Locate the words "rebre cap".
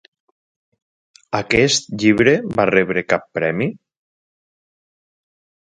2.71-3.29